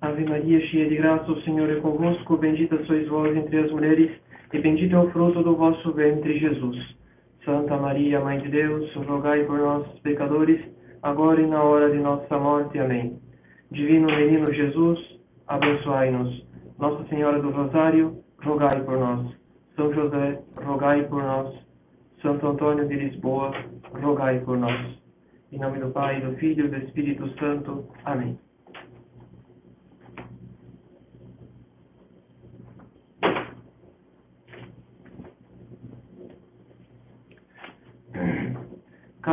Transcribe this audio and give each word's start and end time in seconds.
Ave 0.00 0.24
Maria, 0.24 0.60
cheia 0.68 0.88
de 0.88 0.96
graça, 0.96 1.30
o 1.30 1.42
Senhor 1.42 1.68
é 1.70 1.80
convosco. 1.80 2.36
Bendita 2.36 2.84
sois 2.84 3.08
vós 3.08 3.36
entre 3.36 3.58
as 3.58 3.70
mulheres, 3.72 4.10
e 4.52 4.58
bendito 4.60 4.94
é 4.94 4.98
o 4.98 5.10
fruto 5.10 5.42
do 5.42 5.56
vosso 5.56 5.92
ventre, 5.92 6.38
Jesus. 6.38 6.76
Santa 7.44 7.76
Maria, 7.76 8.20
Mãe 8.20 8.38
de 8.38 8.48
Deus, 8.48 8.94
rogai 8.94 9.44
por 9.44 9.58
nós, 9.58 9.86
pecadores, 10.00 10.60
agora 11.02 11.40
e 11.40 11.46
na 11.46 11.62
hora 11.62 11.90
de 11.90 11.98
nossa 11.98 12.38
morte. 12.38 12.78
Amém. 12.78 13.18
Divino 13.72 14.06
Menino 14.06 14.52
Jesus, 14.52 14.98
abençoai-nos. 15.48 16.46
Nossa 16.78 17.04
Senhora 17.08 17.42
do 17.42 17.50
Rosário, 17.50 18.22
rogai 18.44 18.80
por 18.84 18.98
nós. 18.98 19.34
São 19.74 19.92
José, 19.92 20.40
rogai 20.64 21.02
por 21.08 21.22
nós. 21.24 21.54
Santo 22.22 22.46
Antônio 22.46 22.86
de 22.86 22.94
Lisboa, 22.94 23.52
rogai 24.00 24.38
por 24.40 24.56
nós. 24.56 24.96
Em 25.50 25.58
nome 25.58 25.80
do 25.80 25.90
Pai, 25.90 26.20
do 26.20 26.36
Filho 26.36 26.66
e 26.66 26.68
do 26.68 26.76
Espírito 26.76 27.28
Santo. 27.38 27.88
Amém. 28.04 28.38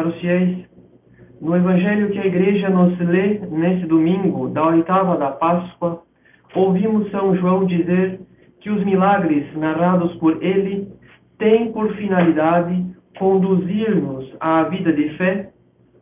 Caros 0.06 0.20
fiéis, 0.20 0.66
no 1.42 1.56
Evangelho 1.56 2.12
que 2.12 2.20
a 2.20 2.28
Igreja 2.28 2.70
nos 2.70 2.96
lê 3.00 3.40
nesse 3.50 3.88
domingo 3.88 4.50
da 4.50 4.68
oitava 4.68 5.18
da 5.18 5.32
Páscoa, 5.32 6.04
ouvimos 6.54 7.10
São 7.10 7.36
João 7.36 7.66
dizer 7.66 8.20
que 8.62 8.70
os 8.70 8.84
milagres 8.86 9.46
narrados 9.58 10.14
por 10.18 10.44
ele 10.44 10.88
têm 11.40 11.72
por 11.72 11.92
finalidade 11.96 12.86
conduzir-nos 13.18 14.32
à 14.40 14.64
vida 14.66 14.94
de 14.94 15.10
fé, 15.18 15.50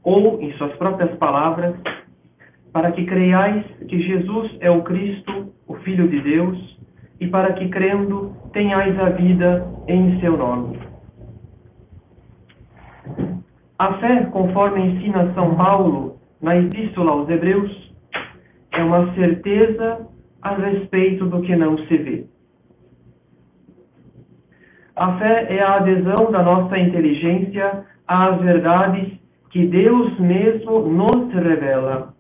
ou, 0.04 0.42
em 0.42 0.52
suas 0.54 0.74
próprias 0.74 1.16
palavras, 1.16 1.74
para 2.74 2.92
que 2.92 3.06
creiais 3.06 3.64
que 3.88 4.02
Jesus 4.02 4.58
é 4.60 4.70
o 4.70 4.82
Cristo, 4.82 5.54
o 5.66 5.76
Filho 5.76 6.10
de 6.10 6.20
Deus, 6.20 6.78
e 7.22 7.28
para 7.28 7.54
que, 7.54 7.70
crendo, 7.70 8.36
tenhais 8.52 9.00
a 9.00 9.12
vida 9.12 9.66
em 9.88 10.20
seu 10.20 10.36
nome. 10.36 10.93
A 13.80 13.94
fé, 13.96 14.26
conforme 14.26 14.82
ensina 14.82 15.34
São 15.34 15.56
Paulo 15.56 16.18
na 16.42 16.58
Epístola 16.58 17.12
aos 17.12 17.30
Hebreus, 17.30 17.92
é 18.72 18.84
uma 18.84 19.14
certeza 19.14 20.08
a 20.42 20.56
respeito 20.56 21.26
do 21.26 21.42
que 21.42 21.56
não 21.56 21.78
se 21.78 21.98
vê. 21.98 22.26
A 24.96 25.18
fé 25.18 25.48
é 25.50 25.62
a 25.62 25.78
adesão 25.78 26.32
da 26.32 26.44
nossa 26.44 26.78
inteligência 26.78 27.86
às 28.08 28.40
verdades 28.42 29.12
que 29.50 29.66
Deus 29.66 30.20
mesmo 30.20 30.82
nos 30.82 31.34
revela, 31.34 32.14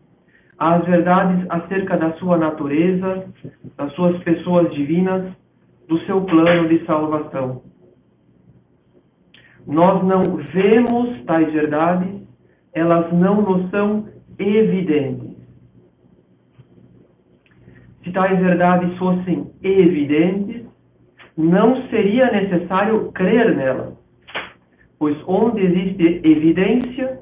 às 0.57 0.83
verdades 0.85 1.45
acerca 1.49 1.97
da 1.97 2.13
sua 2.13 2.37
natureza, 2.37 3.25
das 3.77 3.93
suas 3.93 4.17
pessoas 4.23 4.73
divinas, 4.73 5.31
do 5.87 5.99
seu 6.05 6.21
plano 6.21 6.67
de 6.69 6.83
salvação. 6.85 7.61
Nós 9.65 10.03
não 10.03 10.23
vemos 10.53 11.23
tais 11.25 11.51
verdades, 11.53 12.21
elas 12.73 13.11
não 13.13 13.41
nos 13.41 13.69
são 13.69 14.07
evidentes. 14.37 15.33
Se 18.03 18.11
tais 18.11 18.37
verdades 18.39 18.97
fossem 18.97 19.49
evidentes, 19.63 20.65
não 21.37 21.87
seria 21.87 22.31
necessário 22.31 23.11
crer 23.13 23.55
nelas, 23.55 23.93
pois 24.99 25.17
onde 25.25 25.61
existe 25.61 26.21
evidência, 26.23 27.19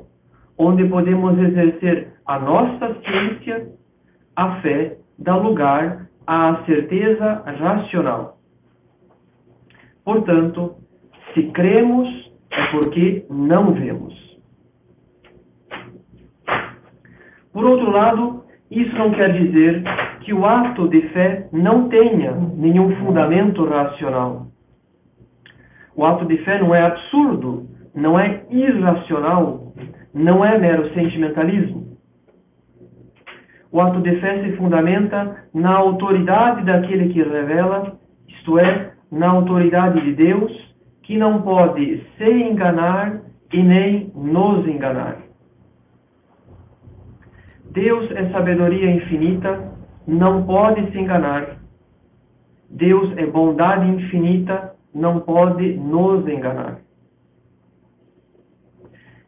onde 0.57 0.85
podemos 0.85 1.37
exercer 1.37 2.13
a 2.25 2.39
nossa 2.39 2.95
ciência, 3.01 3.69
a 4.35 4.61
fé 4.61 4.97
dá 5.19 5.35
lugar 5.35 6.07
à 6.25 6.63
certeza 6.65 7.43
racional. 7.45 8.37
Portanto, 10.03 10.75
se 11.33 11.43
cremos, 11.51 12.09
é 12.51 12.65
porque 12.71 13.25
não 13.29 13.73
vemos. 13.73 14.13
Por 17.53 17.65
outro 17.65 17.89
lado, 17.91 18.43
isso 18.69 18.95
não 18.97 19.11
quer 19.11 19.33
dizer 19.33 19.83
que 20.21 20.33
o 20.33 20.45
ato 20.45 20.87
de 20.87 21.01
fé 21.09 21.47
não 21.51 21.89
tenha 21.89 22.31
nenhum 22.55 22.95
fundamento 22.97 23.65
racional. 23.65 24.47
O 25.95 26.05
ato 26.05 26.25
de 26.25 26.37
fé 26.37 26.59
não 26.59 26.73
é 26.73 26.81
absurdo, 26.81 27.67
não 27.93 28.17
é 28.17 28.43
irracional, 28.49 29.73
não 30.13 30.43
é 30.45 30.57
mero 30.57 30.93
sentimentalismo. 30.93 31.97
O 33.71 33.81
ato 33.81 34.01
de 34.01 34.19
fé 34.19 34.43
se 34.43 34.55
fundamenta 34.57 35.45
na 35.53 35.75
autoridade 35.75 36.65
daquele 36.65 37.09
que 37.13 37.23
revela, 37.23 37.97
isto 38.27 38.59
é, 38.59 38.93
na 39.11 39.29
autoridade 39.29 40.01
de 40.01 40.13
Deus 40.13 40.50
que 41.11 41.17
não 41.17 41.41
pode 41.41 42.01
se 42.17 42.23
enganar 42.23 43.19
e 43.51 43.61
nem 43.61 44.13
nos 44.15 44.65
enganar. 44.65 45.17
Deus 47.69 48.09
é 48.11 48.29
sabedoria 48.29 48.89
infinita, 48.89 49.73
não 50.07 50.45
pode 50.45 50.89
se 50.89 50.97
enganar. 50.97 51.57
Deus 52.69 53.11
é 53.17 53.25
bondade 53.25 53.89
infinita, 53.89 54.73
não 54.95 55.19
pode 55.19 55.73
nos 55.73 56.25
enganar. 56.29 56.79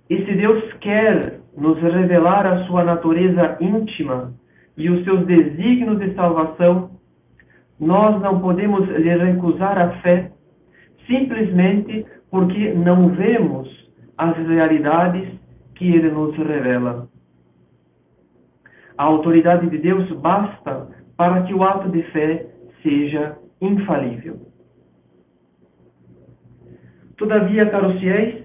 E 0.10 0.24
se 0.24 0.36
Deus 0.36 0.64
quer 0.80 1.42
nos 1.58 1.78
revelar 1.82 2.48
a 2.48 2.64
sua 2.64 2.86
natureza 2.86 3.58
íntima 3.60 4.34
e 4.78 4.90
os 4.90 5.04
seus 5.04 5.26
desígnios 5.26 6.00
de 6.00 6.14
salvação, 6.14 6.92
nós 7.78 8.22
não 8.22 8.40
podemos 8.40 8.88
lhe 8.88 9.18
recusar 9.18 9.78
a 9.78 9.90
fé 10.00 10.32
simplesmente 11.08 12.06
porque 12.30 12.74
não 12.74 13.10
vemos 13.10 13.70
as 14.18 14.36
realidades 14.48 15.28
que 15.76 15.88
ele 15.88 16.10
nos 16.10 16.36
revela. 16.38 17.08
A 18.98 19.04
autoridade 19.04 19.70
de 19.70 19.78
Deus 19.78 20.10
basta 20.20 20.88
para 21.18 21.44
que 21.44 21.54
o 21.54 21.64
ato 21.64 21.90
de 21.90 22.04
fé 22.12 22.48
seja 22.82 23.38
infalível. 23.62 24.40
Todavia, 27.18 27.70
caros 27.70 28.00
fiéis, 28.00 28.44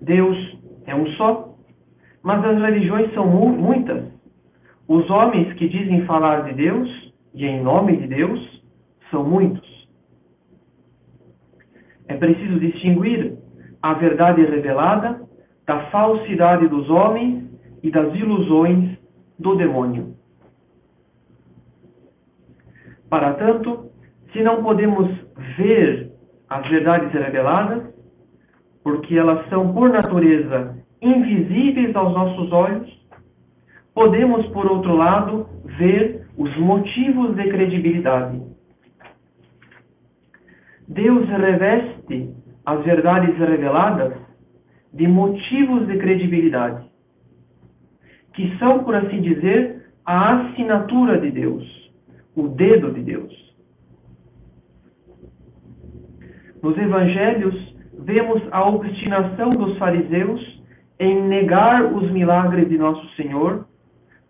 Deus 0.00 0.36
é 0.86 0.94
um 0.94 1.06
só, 1.12 1.56
mas 2.22 2.44
as 2.44 2.58
religiões 2.60 3.12
são 3.14 3.26
muitas. 3.26 4.04
Os 4.88 5.08
homens 5.10 5.52
que 5.54 5.68
dizem 5.68 6.04
falar 6.06 6.42
de 6.44 6.54
Deus 6.54 7.12
e 7.34 7.46
em 7.46 7.62
nome 7.62 7.96
de 7.96 8.06
Deus 8.08 8.62
são 9.10 9.24
muitos. 9.24 9.71
É 12.12 12.16
preciso 12.18 12.60
distinguir 12.60 13.38
a 13.80 13.94
verdade 13.94 14.44
revelada 14.44 15.22
da 15.66 15.86
falsidade 15.86 16.68
dos 16.68 16.90
homens 16.90 17.50
e 17.82 17.90
das 17.90 18.14
ilusões 18.14 18.98
do 19.38 19.56
demônio. 19.56 20.14
Para 23.08 23.32
tanto, 23.32 23.90
se 24.30 24.42
não 24.42 24.62
podemos 24.62 25.08
ver 25.56 26.12
as 26.50 26.68
verdades 26.68 27.10
reveladas, 27.12 27.82
porque 28.84 29.16
elas 29.16 29.48
são 29.48 29.72
por 29.72 29.88
natureza 29.88 30.76
invisíveis 31.00 31.96
aos 31.96 32.12
nossos 32.12 32.52
olhos, 32.52 32.90
podemos, 33.94 34.46
por 34.48 34.70
outro 34.70 34.94
lado, 34.94 35.46
ver 35.78 36.26
os 36.36 36.54
motivos 36.58 37.34
de 37.36 37.48
credibilidade. 37.48 38.51
Deus 40.92 41.26
reveste 41.28 42.34
as 42.66 42.84
verdades 42.84 43.36
reveladas 43.38 44.12
de 44.92 45.08
motivos 45.08 45.86
de 45.86 45.96
credibilidade, 45.96 46.86
que 48.34 48.56
são, 48.58 48.84
por 48.84 48.94
assim 48.94 49.22
dizer, 49.22 49.86
a 50.04 50.34
assinatura 50.34 51.18
de 51.18 51.30
Deus, 51.30 51.64
o 52.36 52.48
dedo 52.48 52.92
de 52.92 53.02
Deus. 53.02 53.32
Nos 56.62 56.76
evangelhos, 56.76 57.54
vemos 57.98 58.42
a 58.50 58.68
obstinação 58.68 59.48
dos 59.48 59.78
fariseus 59.78 60.62
em 61.00 61.22
negar 61.22 61.86
os 61.86 62.10
milagres 62.12 62.68
de 62.68 62.76
nosso 62.76 63.08
Senhor, 63.16 63.66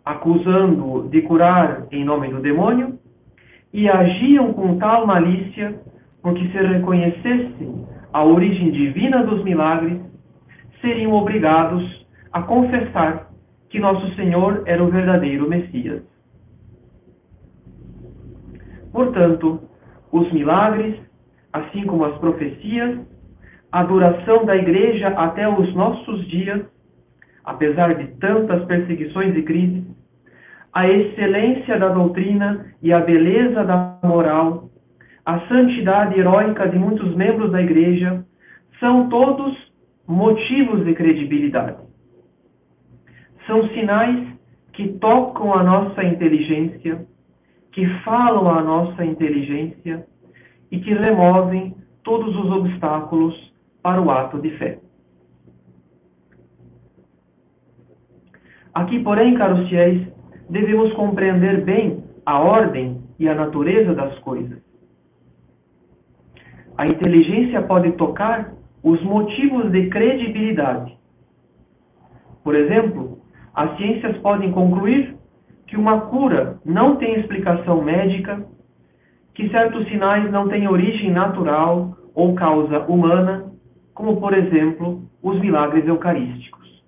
acusando-o 0.05 1.09
de 1.09 1.23
curar 1.23 1.87
em 1.91 2.05
nome 2.05 2.29
do 2.29 2.41
demônio, 2.41 2.99
e 3.73 3.89
agiam 3.89 4.53
com 4.53 4.79
tal 4.79 5.07
malícia 5.07 5.81
porque 6.23 6.49
se 6.49 6.59
reconhecessem 6.59 7.87
a 8.13 8.25
origem 8.25 8.71
divina 8.71 9.25
dos 9.25 9.43
milagres, 9.43 10.01
seriam 10.81 11.13
obrigados 11.13 12.07
a 12.33 12.43
confessar 12.43 13.31
que 13.69 13.81
nosso 13.81 14.15
Senhor 14.15 14.63
era 14.67 14.83
o 14.83 14.91
verdadeiro 14.91 15.49
Messias. 15.49 16.03
Portanto, 18.93 19.61
os 20.13 20.31
milagres, 20.33 20.97
assim 21.53 21.87
como 21.87 22.05
as 22.05 22.17
profecias, 22.19 23.01
a 23.73 23.83
duração 23.83 24.45
da 24.45 24.55
Igreja 24.55 25.09
até 25.09 25.49
os 25.49 25.75
nossos 25.75 26.29
dias, 26.29 26.61
apesar 27.43 27.95
de 27.95 28.09
tantas 28.19 28.65
perseguições 28.67 29.35
e 29.35 29.43
crises, 29.43 29.85
a 30.73 30.89
excelência 30.89 31.79
da 31.79 31.89
doutrina 31.89 32.67
e 32.83 32.93
a 32.93 33.01
beleza 33.01 33.65
da 33.65 33.99
moral, 34.05 34.71
a 35.25 35.41
santidade 35.49 36.19
heróica 36.19 36.69
de 36.69 36.79
muitos 36.79 37.15
membros 37.15 37.53
da 37.53 37.63
Igreja, 37.63 38.25
são 38.81 39.09
todos 39.09 39.57
motivos 40.07 40.85
de 40.85 40.95
credibilidade. 40.95 41.79
São 43.47 43.69
sinais 43.69 44.29
que 44.73 44.89
tocam 44.95 45.55
a 45.55 45.63
nossa 45.63 46.03
inteligência, 46.03 47.07
que 47.71 47.87
falam 48.05 48.49
à 48.49 48.63
nossa 48.63 49.05
inteligência 49.05 50.07
e 50.71 50.81
que 50.81 50.93
removem 50.95 51.75
todos 52.03 52.35
os 52.37 52.51
obstáculos 52.51 53.53
para 53.83 54.01
o 54.01 54.11
ato 54.11 54.41
de 54.41 54.51
fé. 54.59 54.79
Aqui, 58.75 59.01
porém, 59.01 59.35
caros 59.35 59.69
fiéis, 59.69 60.07
devemos 60.49 60.93
compreender 60.95 61.63
bem 61.65 62.03
a 62.25 62.39
ordem 62.39 63.03
e 63.19 63.29
a 63.29 63.35
natureza 63.35 63.95
das 63.95 64.19
coisas. 64.21 64.62
A 66.83 66.85
inteligência 66.85 67.63
pode 67.63 67.93
tocar 67.93 68.55
os 68.83 69.01
motivos 69.05 69.71
de 69.71 69.89
credibilidade. 69.89 70.99
Por 72.43 72.57
exemplo, 72.57 73.21
as 73.55 73.77
ciências 73.77 74.17
podem 74.19 74.51
concluir 74.51 75.17
que 75.69 75.77
uma 75.77 76.01
cura 76.01 76.59
não 76.65 76.97
tem 76.97 77.21
explicação 77.21 77.85
médica, 77.85 78.45
que 79.33 79.49
certos 79.51 79.87
sinais 79.87 80.29
não 80.33 80.49
têm 80.49 80.67
origem 80.67 81.13
natural 81.13 81.97
ou 82.17 82.35
causa 82.35 82.81
humana, 82.81 83.53
como, 83.95 84.17
por 84.17 84.35
exemplo, 84.35 85.09
os 85.23 85.39
milagres 85.39 85.87
eucarísticos. 85.87 86.83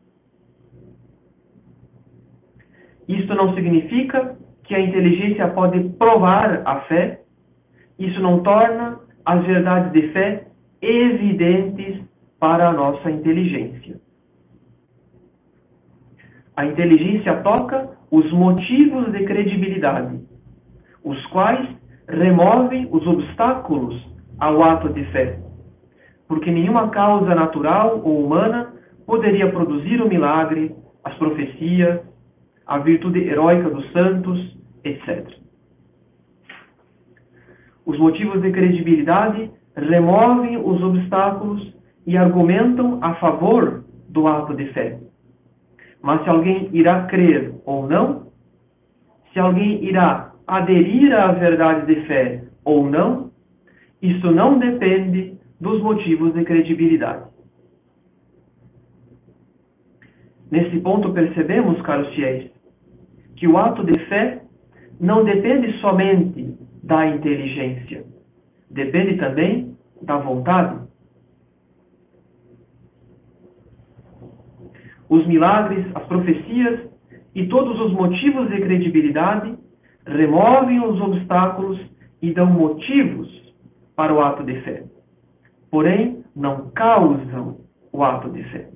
Isto 3.07 3.33
não 3.37 3.55
significa 3.55 4.37
que 4.65 4.75
a 4.75 4.81
inteligência 4.81 5.47
pode 5.51 5.89
provar 5.91 6.63
a 6.65 6.81
fé, 6.81 7.21
isso 7.97 8.21
não 8.21 8.43
torna 8.43 9.04
as 9.25 9.45
verdades 9.45 9.93
de 9.93 10.13
fé 10.13 10.47
evidentes 10.81 12.03
para 12.39 12.69
a 12.69 12.73
nossa 12.73 13.11
inteligência. 13.11 14.01
A 16.57 16.67
inteligência 16.67 17.43
toca 17.43 17.91
os 18.11 18.31
motivos 18.33 19.11
de 19.13 19.25
credibilidade, 19.25 20.21
os 21.03 21.25
quais 21.27 21.69
removem 22.09 22.87
os 22.91 23.05
obstáculos 23.07 24.01
ao 24.39 24.63
ato 24.63 24.93
de 24.93 25.05
fé, 25.07 25.39
porque 26.29 26.51
nenhuma 26.51 26.91
causa 26.91 27.35
natural 27.35 28.03
ou 28.05 28.25
humana 28.25 28.73
poderia 29.07 29.51
produzir 29.51 30.01
o 30.01 30.09
milagre, 30.09 30.75
as 31.03 31.15
profecias, 31.17 32.01
a 32.67 32.79
virtude 32.79 33.21
heróica 33.21 33.69
dos 33.71 33.91
santos, 33.93 34.57
etc. 34.85 35.44
Os 37.87 37.99
motivos 37.99 38.41
de 38.41 38.51
credibilidade 38.51 39.51
removem 39.77 40.57
os 40.57 40.83
obstáculos 40.83 41.75
e 42.07 42.17
argumentam 42.17 42.99
a 43.03 43.15
favor 43.17 43.85
do 44.09 44.27
ato 44.27 44.55
de 44.55 44.67
fé. 44.73 44.99
Mas 46.03 46.23
se 46.23 46.29
alguém 46.29 46.69
irá 46.73 47.07
crer 47.07 47.55
ou 47.65 47.89
não, 47.89 48.29
se 49.33 49.39
alguém 49.39 49.85
irá 49.85 50.33
aderir 50.47 51.13
à 51.13 51.33
verdade 51.33 51.87
de 51.87 52.07
fé 52.07 52.45
ou 52.65 52.89
não, 52.89 53.31
isso 54.01 54.31
não 54.31 54.59
depende 54.59 55.39
dos 55.61 55.83
motivos 55.83 56.35
de 56.35 56.45
credibilidade. 56.45 57.25
Nesse 60.51 60.79
ponto 60.81 61.13
percebemos, 61.13 61.81
caros 61.83 62.09
fiéis, 62.15 62.51
que 63.37 63.49
o 63.49 63.59
ato 63.59 63.83
de 63.85 63.99
fé 64.07 64.43
não 65.01 65.25
depende 65.25 65.73
somente 65.81 66.64
da 66.85 67.07
inteligência, 67.07 68.05
depende 68.71 69.17
também 69.17 69.75
da 70.03 70.19
vontade. 70.19 70.85
Os 75.09 75.27
milagres, 75.27 75.87
as 75.95 76.05
profecias 76.07 76.81
e 77.35 77.47
todos 77.47 77.81
os 77.81 77.93
motivos 77.93 78.49
de 78.51 78.61
credibilidade 78.61 79.57
removem 80.07 80.85
os 80.85 81.01
obstáculos 81.01 81.81
e 82.21 82.33
dão 82.33 82.47
motivos 82.47 83.29
para 83.97 84.13
o 84.13 84.21
ato 84.21 84.45
de 84.45 84.61
fé. 84.61 84.85
Porém, 85.71 86.23
não 86.37 86.71
causam 86.71 87.61
o 87.93 88.05
ato 88.05 88.29
de 88.31 88.43
fé. 88.45 88.69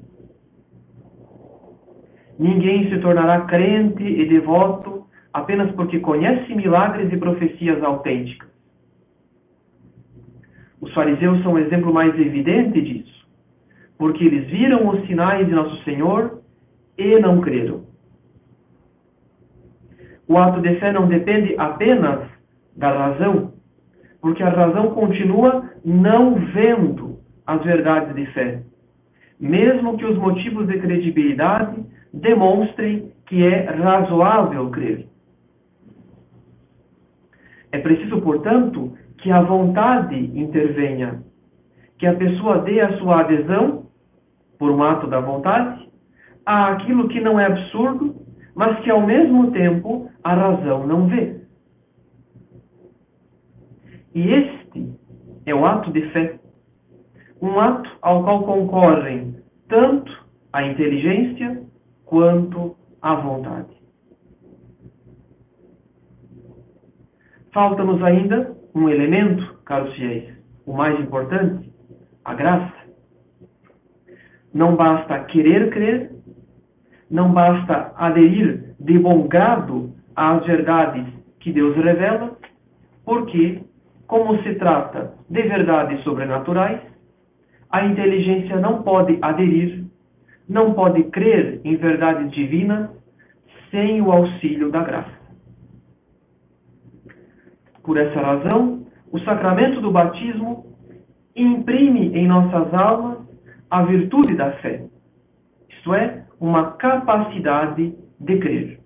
Ninguém 2.38 2.88
se 2.88 3.00
tornará 3.00 3.42
crente 3.42 4.02
e 4.02 4.26
devoto 4.28 4.97
apenas 5.32 5.70
porque 5.72 6.00
conhece 6.00 6.54
milagres 6.54 7.12
e 7.12 7.16
profecias 7.16 7.82
autênticas. 7.82 8.48
Os 10.80 10.92
fariseus 10.94 11.42
são 11.42 11.54
o 11.54 11.58
exemplo 11.58 11.92
mais 11.92 12.18
evidente 12.18 12.80
disso, 12.80 13.26
porque 13.96 14.24
eles 14.24 14.48
viram 14.48 14.88
os 14.88 15.04
sinais 15.06 15.46
de 15.46 15.52
Nosso 15.52 15.82
Senhor 15.84 16.40
e 16.96 17.18
não 17.18 17.40
creram. 17.40 17.84
O 20.28 20.36
ato 20.36 20.60
de 20.60 20.78
fé 20.78 20.92
não 20.92 21.08
depende 21.08 21.54
apenas 21.58 22.20
da 22.76 22.90
razão, 22.90 23.54
porque 24.20 24.42
a 24.42 24.50
razão 24.50 24.90
continua 24.90 25.70
não 25.84 26.34
vendo 26.34 27.18
as 27.46 27.62
verdades 27.64 28.14
de 28.14 28.26
fé, 28.26 28.62
mesmo 29.40 29.96
que 29.96 30.04
os 30.04 30.16
motivos 30.18 30.66
de 30.66 30.78
credibilidade 30.78 31.82
demonstrem 32.12 33.10
que 33.26 33.42
é 33.44 33.70
razoável 33.70 34.70
crer. 34.70 35.06
É 37.72 37.78
preciso, 37.78 38.20
portanto, 38.20 38.96
que 39.18 39.30
a 39.30 39.42
vontade 39.42 40.16
intervenha, 40.38 41.22
que 41.98 42.06
a 42.06 42.14
pessoa 42.14 42.58
dê 42.58 42.80
a 42.80 42.96
sua 42.98 43.20
adesão, 43.20 43.86
por 44.58 44.70
um 44.70 44.82
ato 44.82 45.06
da 45.06 45.20
vontade, 45.20 45.88
àquilo 46.44 47.08
que 47.08 47.20
não 47.20 47.38
é 47.38 47.46
absurdo, 47.46 48.14
mas 48.54 48.78
que 48.80 48.90
ao 48.90 49.06
mesmo 49.06 49.50
tempo 49.52 50.10
a 50.24 50.34
razão 50.34 50.86
não 50.86 51.06
vê. 51.06 51.40
E 54.14 54.32
este 54.32 54.92
é 55.46 55.54
o 55.54 55.64
ato 55.64 55.92
de 55.92 56.02
fé, 56.10 56.38
um 57.40 57.60
ato 57.60 57.88
ao 58.02 58.24
qual 58.24 58.42
concorrem 58.44 59.36
tanto 59.68 60.26
a 60.52 60.64
inteligência 60.64 61.62
quanto 62.04 62.76
à 63.00 63.14
vontade. 63.14 63.77
Falta-nos 67.52 68.02
ainda 68.02 68.56
um 68.74 68.88
elemento, 68.88 69.58
caros 69.64 69.94
fiéis, 69.94 70.24
o 70.66 70.72
mais 70.72 70.98
importante, 71.00 71.72
a 72.24 72.34
graça. 72.34 72.72
Não 74.52 74.76
basta 74.76 75.18
querer 75.24 75.70
crer, 75.70 76.10
não 77.10 77.32
basta 77.32 77.92
aderir 77.96 78.74
de 78.78 78.98
bom 78.98 79.26
grado 79.26 79.92
às 80.14 80.44
verdades 80.44 81.06
que 81.40 81.52
Deus 81.52 81.76
revela, 81.76 82.36
porque, 83.04 83.62
como 84.06 84.42
se 84.42 84.54
trata 84.56 85.14
de 85.28 85.42
verdades 85.42 86.02
sobrenaturais, 86.02 86.80
a 87.70 87.84
inteligência 87.84 88.56
não 88.56 88.82
pode 88.82 89.18
aderir 89.22 89.88
não 90.48 90.72
pode 90.72 91.04
crer 91.04 91.60
em 91.62 91.76
verdade 91.76 92.28
divina 92.30 92.90
sem 93.70 94.00
o 94.00 94.10
auxílio 94.10 94.70
da 94.70 94.82
graça. 94.82 95.17
Por 97.88 97.96
essa 97.96 98.20
razão, 98.20 98.86
o 99.10 99.18
sacramento 99.20 99.80
do 99.80 99.90
batismo 99.90 100.76
imprime 101.34 102.14
em 102.14 102.26
nossas 102.26 102.74
almas 102.74 103.16
a 103.70 103.82
virtude 103.82 104.36
da 104.36 104.52
fé, 104.58 104.84
isto 105.70 105.94
é, 105.94 106.22
uma 106.38 106.72
capacidade 106.72 107.94
de 108.20 108.38
crer. 108.40 108.80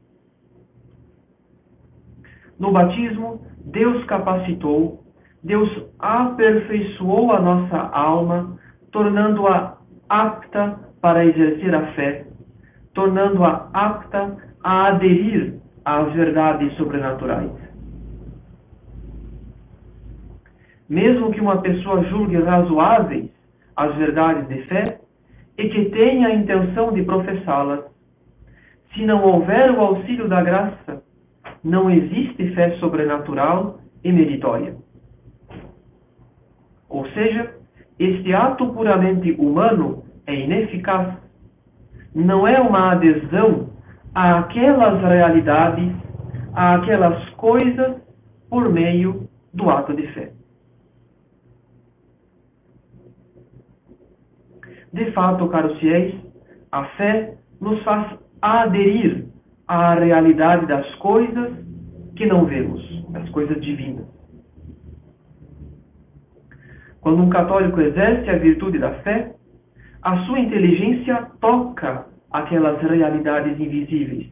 No 2.61 2.71
batismo, 2.71 3.44
Deus 3.64 4.04
capacitou, 4.04 5.02
Deus 5.42 5.68
aperfeiçoou 5.99 7.32
a 7.32 7.40
nossa 7.40 7.76
alma, 7.76 8.56
tornando-a 8.92 9.78
apta 10.09 10.78
para 11.00 11.26
exercer 11.26 11.75
a 11.75 11.87
fé, 11.94 12.25
tornando-a 12.94 13.68
apta 13.75 14.37
a 14.62 14.87
aderir 14.90 15.61
às 15.85 16.12
verdades 16.12 16.73
sobrenaturais. 16.76 17.62
Mesmo 20.92 21.32
que 21.32 21.40
uma 21.40 21.62
pessoa 21.62 22.04
julgue 22.04 22.37
razoáveis 22.37 23.30
as 23.75 23.96
verdades 23.96 24.46
de 24.46 24.62
fé 24.64 24.84
e 25.56 25.66
que 25.70 25.87
tenha 25.87 26.28
a 26.28 26.34
intenção 26.34 26.92
de 26.92 27.02
professá-las, 27.02 27.80
se 28.92 29.02
não 29.06 29.25
houver 29.25 29.70
o 29.70 29.80
auxílio 29.80 30.28
da 30.28 30.42
graça, 30.42 31.02
não 31.64 31.90
existe 31.90 32.52
fé 32.54 32.72
sobrenatural 32.72 33.78
e 34.04 34.12
meritória. 34.12 34.76
Ou 36.90 37.08
seja, 37.12 37.54
este 37.99 38.34
ato 38.34 38.66
puramente 38.75 39.32
humano 39.38 40.04
é 40.26 40.34
ineficaz. 40.34 41.16
Não 42.14 42.46
é 42.46 42.61
uma 42.61 42.92
adesão 42.92 43.70
àquelas 44.14 45.00
realidades 45.00 45.90
àquelas 46.52 47.30
coisas 47.30 47.96
por 48.50 48.68
meio 48.70 49.26
do 49.54 49.70
ato 49.70 49.96
de 49.96 50.06
fé. 50.08 50.32
De 54.92 55.11
fato, 55.12 55.49
caros 55.49 55.78
fiéis, 55.78 56.14
a 56.70 56.84
fé 56.96 57.34
nos 57.61 57.82
faz 57.82 58.18
aderir 58.42 59.26
à 59.66 59.94
realidade 59.94 60.66
das 60.66 60.94
coisas 60.96 61.52
que 62.16 62.26
não 62.26 62.44
vemos, 62.44 62.82
das 63.11 63.28
coisas 63.30 63.58
divinas. 63.62 64.06
Quando 67.00 67.22
um 67.22 67.30
católico 67.30 67.80
exerce 67.80 68.28
a 68.28 68.38
virtude 68.38 68.78
da 68.78 68.92
fé, 69.02 69.34
a 70.02 70.18
sua 70.25 70.40
inteligência 70.40 71.30
toca 71.40 72.06
aquelas 72.30 72.80
realidades 72.82 73.58
invisíveis, 73.58 74.30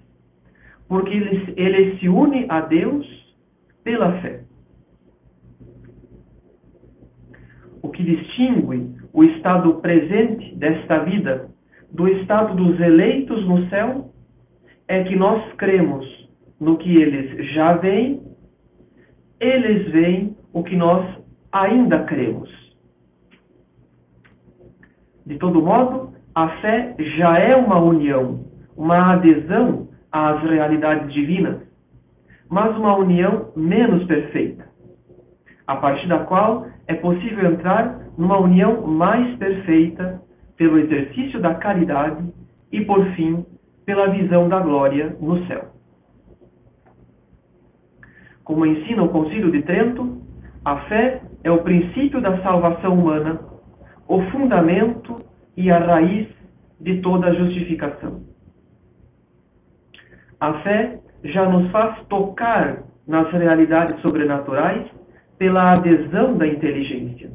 porque 0.88 1.10
ele, 1.10 1.54
ele 1.56 1.98
se 1.98 2.08
une 2.08 2.46
a 2.48 2.60
Deus 2.60 3.06
pela 3.82 4.20
fé. 4.20 4.44
O 7.82 7.88
que 7.88 8.02
distingue 8.04 8.99
o 9.12 9.24
estado 9.24 9.74
presente 9.74 10.54
desta 10.56 10.98
vida 11.00 11.50
do 11.92 12.08
estado 12.08 12.54
dos 12.54 12.78
eleitos 12.80 13.44
no 13.46 13.68
céu 13.68 14.10
é 14.86 15.02
que 15.04 15.16
nós 15.16 15.52
cremos 15.54 16.06
no 16.60 16.76
que 16.76 16.96
eles 16.96 17.52
já 17.52 17.74
veem, 17.74 18.22
eles 19.40 19.90
veem 19.90 20.36
o 20.52 20.62
que 20.62 20.76
nós 20.76 21.04
ainda 21.52 22.04
cremos. 22.04 22.48
De 25.24 25.36
todo 25.38 25.62
modo, 25.62 26.12
a 26.34 26.48
fé 26.60 26.94
já 26.98 27.38
é 27.38 27.56
uma 27.56 27.78
união, 27.78 28.44
uma 28.76 29.14
adesão 29.14 29.88
às 30.12 30.42
realidades 30.42 31.12
divinas, 31.12 31.58
mas 32.48 32.76
uma 32.76 32.96
união 32.96 33.50
menos 33.56 34.04
perfeita, 34.04 34.68
a 35.70 35.76
partir 35.76 36.08
da 36.08 36.18
qual 36.18 36.66
é 36.88 36.94
possível 36.94 37.48
entrar 37.52 38.00
numa 38.18 38.36
união 38.38 38.84
mais 38.88 39.36
perfeita 39.36 40.20
pelo 40.56 40.80
exercício 40.80 41.40
da 41.40 41.54
caridade 41.54 42.28
e, 42.72 42.84
por 42.84 43.06
fim, 43.12 43.46
pela 43.86 44.08
visão 44.08 44.48
da 44.48 44.58
glória 44.58 45.16
no 45.20 45.46
céu. 45.46 45.66
Como 48.42 48.66
ensina 48.66 49.04
o 49.04 49.10
Concílio 49.10 49.52
de 49.52 49.62
Trento, 49.62 50.20
a 50.64 50.76
fé 50.88 51.22
é 51.44 51.52
o 51.52 51.62
princípio 51.62 52.20
da 52.20 52.42
salvação 52.42 52.94
humana, 52.94 53.38
o 54.08 54.22
fundamento 54.32 55.20
e 55.56 55.70
a 55.70 55.78
raiz 55.78 56.26
de 56.80 57.00
toda 57.00 57.28
a 57.28 57.34
justificação. 57.34 58.22
A 60.40 60.52
fé 60.64 60.98
já 61.22 61.48
nos 61.48 61.70
faz 61.70 62.04
tocar 62.08 62.82
nas 63.06 63.30
realidades 63.30 64.00
sobrenaturais 64.00 64.98
pela 65.40 65.72
adesão 65.72 66.36
da 66.36 66.46
inteligência. 66.46 67.30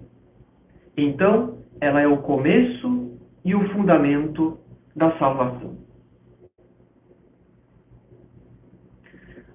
Então, 0.95 1.57
ela 1.81 1.99
é 1.99 2.07
o 2.07 2.17
começo 2.17 3.17
e 3.43 3.55
o 3.55 3.67
fundamento 3.69 4.59
da 4.95 5.17
salvação. 5.17 5.75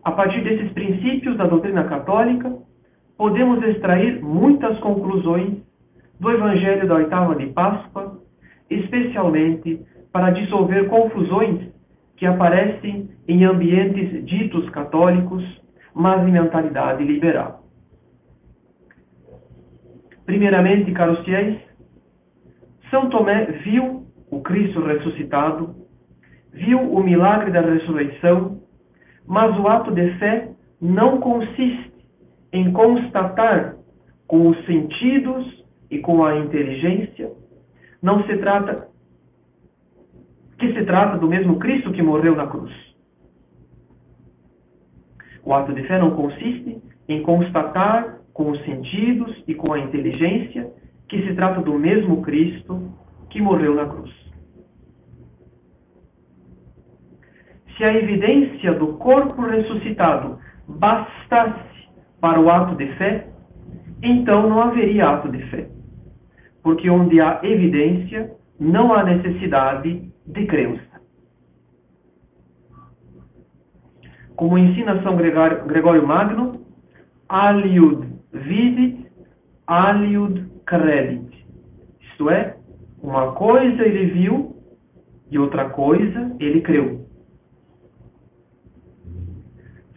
A 0.02 0.10
partir 0.10 0.42
desses 0.42 0.72
princípios 0.72 1.36
da 1.36 1.46
doutrina 1.46 1.84
católica, 1.84 2.52
podemos 3.16 3.62
extrair 3.62 4.20
muitas 4.20 4.76
conclusões 4.80 5.58
do 6.18 6.32
Evangelho 6.32 6.88
da 6.88 6.96
oitava 6.96 7.36
de 7.36 7.46
Páscoa, 7.46 8.18
especialmente 8.68 9.80
para 10.10 10.30
dissolver 10.30 10.88
confusões 10.88 11.70
que 12.16 12.26
aparecem 12.26 13.10
em 13.28 13.44
ambientes 13.44 14.26
ditos 14.26 14.68
católicos, 14.70 15.44
mas 15.94 16.26
em 16.26 16.32
mentalidade 16.32 17.04
liberal. 17.04 17.59
Primeiramente, 20.30 20.92
caros 20.92 21.24
fiéis, 21.24 21.58
são 22.88 23.10
Tomé 23.10 23.46
viu 23.64 24.06
o 24.30 24.40
Cristo 24.42 24.80
ressuscitado, 24.80 25.74
viu 26.52 26.78
o 26.78 27.02
milagre 27.02 27.50
da 27.50 27.60
ressurreição, 27.60 28.60
mas 29.26 29.58
o 29.58 29.66
ato 29.66 29.90
de 29.90 30.08
fé 30.20 30.50
não 30.80 31.18
consiste 31.18 31.92
em 32.52 32.72
constatar 32.72 33.74
com 34.28 34.50
os 34.50 34.66
sentidos 34.66 35.64
e 35.90 35.98
com 35.98 36.24
a 36.24 36.38
inteligência. 36.38 37.32
Não 38.00 38.22
se 38.22 38.38
trata 38.38 38.86
que 40.60 40.72
se 40.74 40.84
trata 40.84 41.18
do 41.18 41.26
mesmo 41.26 41.58
Cristo 41.58 41.90
que 41.90 42.02
morreu 42.02 42.36
na 42.36 42.46
cruz. 42.46 42.72
O 45.42 45.52
ato 45.52 45.74
de 45.74 45.82
fé 45.88 45.98
não 45.98 46.12
consiste 46.12 46.80
em 47.08 47.20
constatar 47.24 48.19
com 48.32 48.50
os 48.50 48.64
sentidos 48.64 49.42
e 49.46 49.54
com 49.54 49.72
a 49.72 49.78
inteligência 49.78 50.70
que 51.08 51.26
se 51.26 51.34
trata 51.34 51.60
do 51.60 51.78
mesmo 51.78 52.22
Cristo 52.22 52.92
que 53.28 53.40
morreu 53.40 53.74
na 53.74 53.86
cruz. 53.86 54.10
Se 57.76 57.84
a 57.84 57.94
evidência 57.94 58.74
do 58.74 58.94
corpo 58.94 59.42
ressuscitado 59.42 60.38
bastasse 60.68 61.88
para 62.20 62.40
o 62.40 62.50
ato 62.50 62.76
de 62.76 62.86
fé, 62.96 63.26
então 64.02 64.48
não 64.48 64.60
haveria 64.60 65.08
ato 65.08 65.28
de 65.30 65.42
fé. 65.50 65.68
Porque 66.62 66.90
onde 66.90 67.20
há 67.20 67.40
evidência, 67.42 68.32
não 68.58 68.92
há 68.92 69.02
necessidade 69.02 70.12
de 70.26 70.46
crença. 70.46 70.90
Como 74.36 74.58
ensina 74.58 75.02
São 75.02 75.16
Gregório 75.16 76.06
Magno, 76.06 76.64
aliud 77.28 78.09
vidit, 78.32 79.06
aliud 79.66 80.50
credit. 80.66 81.46
Isto 82.00 82.30
é, 82.30 82.56
uma 83.02 83.32
coisa 83.32 83.82
ele 83.82 84.06
viu 84.06 84.56
e 85.30 85.38
outra 85.38 85.70
coisa 85.70 86.36
ele 86.38 86.60
creu. 86.60 87.06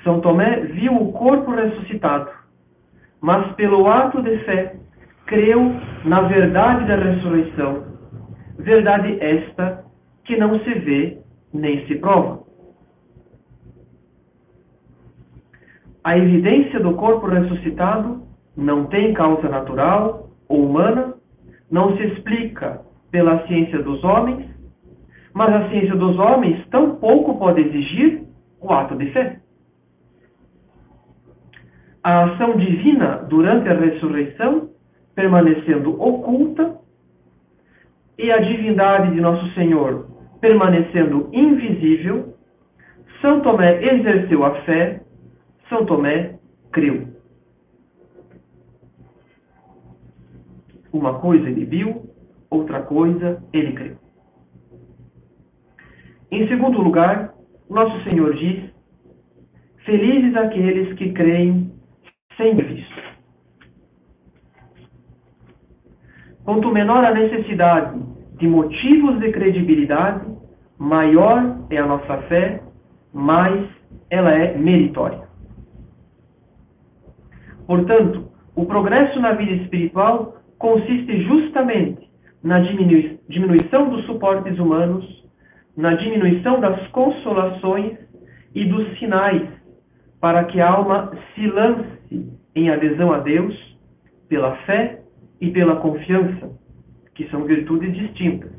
São 0.03 0.19
Tomé 0.19 0.61
viu 0.65 0.93
o 0.95 1.13
corpo 1.13 1.51
ressuscitado, 1.51 2.29
mas 3.21 3.53
pelo 3.55 3.87
ato 3.87 4.21
de 4.21 4.37
fé 4.39 4.75
creu 5.25 5.59
na 6.05 6.21
verdade 6.21 6.85
da 6.85 6.95
ressurreição, 6.97 7.85
verdade 8.59 9.17
esta 9.21 9.85
que 10.25 10.35
não 10.37 10.59
se 10.59 10.73
vê 10.73 11.17
nem 11.53 11.85
se 11.87 11.95
prova. 11.95 12.43
A 16.03 16.17
evidência 16.17 16.79
do 16.79 16.93
corpo 16.95 17.27
ressuscitado 17.27 18.23
não 18.55 18.85
tem 18.85 19.13
causa 19.13 19.47
natural 19.47 20.29
ou 20.49 20.65
humana, 20.65 21.15
não 21.71 21.95
se 21.95 22.03
explica 22.03 22.81
pela 23.09 23.45
ciência 23.47 23.81
dos 23.81 24.03
homens, 24.03 24.45
mas 25.33 25.53
a 25.53 25.69
ciência 25.69 25.95
dos 25.95 26.17
homens 26.19 26.65
tampouco 26.67 27.39
pode 27.39 27.61
exigir 27.61 28.23
o 28.61 28.71
ato 28.71 28.95
de 28.95 29.11
fé. 29.11 29.39
A 32.03 32.25
ação 32.25 32.57
divina 32.57 33.25
durante 33.29 33.69
a 33.69 33.73
ressurreição 33.73 34.69
permanecendo 35.15 36.01
oculta 36.01 36.77
e 38.17 38.31
a 38.31 38.39
divindade 38.39 39.13
de 39.13 39.21
Nosso 39.21 39.47
Senhor 39.53 40.13
permanecendo 40.43 41.29
invisível, 41.31 42.35
São 43.21 43.39
Tomé 43.39 43.81
exerceu 43.81 44.43
a 44.43 44.51
fé, 44.63 44.99
São 45.69 45.85
Tomé 45.85 46.39
creu. 46.71 47.07
Uma 50.91 51.19
coisa 51.19 51.49
ele 51.49 51.65
viu, 51.65 52.09
outra 52.49 52.81
coisa 52.81 53.43
ele 53.51 53.73
creu. 53.73 53.97
Em 56.31 56.47
segundo 56.47 56.81
lugar, 56.81 57.33
Nosso 57.69 58.09
Senhor 58.09 58.33
diz: 58.35 58.71
Felizes 59.85 60.35
aqueles 60.35 60.93
que 60.93 61.11
creem 61.13 61.71
sem 62.37 62.55
visto. 62.55 63.03
Quanto 66.43 66.71
menor 66.71 67.03
a 67.05 67.13
necessidade 67.13 67.99
de 68.37 68.47
motivos 68.47 69.19
de 69.19 69.31
credibilidade, 69.31 70.25
maior 70.77 71.59
é 71.69 71.77
a 71.77 71.85
nossa 71.85 72.17
fé, 72.23 72.61
mais 73.13 73.69
ela 74.09 74.31
é 74.31 74.57
meritória. 74.57 75.22
Portanto, 77.65 78.31
o 78.55 78.65
progresso 78.65 79.19
na 79.19 79.33
vida 79.33 79.63
espiritual 79.63 80.37
consiste 80.57 81.23
justamente 81.23 82.09
na 82.43 82.59
diminuição 82.59 83.89
dos 83.89 84.05
suportes 84.05 84.59
humanos, 84.59 85.05
na 85.75 85.95
diminuição 85.95 86.59
das 86.59 86.87
consolações 86.89 87.97
e 88.53 88.65
dos 88.65 88.97
sinais, 88.99 89.47
para 90.19 90.43
que 90.45 90.59
a 90.59 90.69
alma 90.69 91.11
se 91.33 91.47
lance 91.47 92.29
em 92.55 92.69
adesão 92.69 93.11
a 93.11 93.19
Deus 93.19 93.55
pela 94.27 94.55
fé 94.65 95.01
e 95.41 95.49
pela 95.51 95.77
confiança, 95.77 96.51
que 97.15 97.27
são 97.29 97.43
virtudes 97.43 97.93
distintas. 97.95 98.51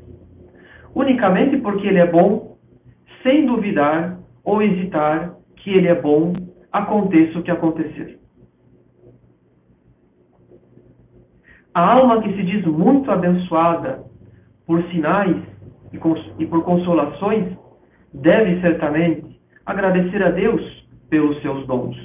Unicamente 0.93 1.57
porque 1.57 1.87
Ele 1.87 1.99
é 1.99 2.07
bom, 2.07 2.57
sem 3.23 3.45
duvidar 3.45 4.19
ou 4.43 4.61
hesitar 4.61 5.35
que 5.57 5.71
Ele 5.71 5.87
é 5.87 5.95
bom 5.95 6.33
aconteça 6.71 7.39
o 7.39 7.43
que 7.43 7.51
acontecer. 7.51 8.19
A 11.75 11.91
alma 11.91 12.21
que 12.21 12.33
se 12.33 12.41
diz 12.41 12.65
muito 12.65 13.11
abençoada 13.11 14.05
por 14.65 14.81
sinais 14.91 15.35
e 16.39 16.45
por 16.47 16.63
consolações 16.63 17.53
deve 18.13 18.61
certamente 18.61 19.41
agradecer 19.65 20.23
a 20.23 20.31
Deus 20.31 20.61
pelos 21.09 21.41
seus 21.41 21.67
dons. 21.67 21.97